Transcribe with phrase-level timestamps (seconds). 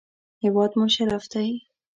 [0.43, 1.47] هېواد مو شرف دی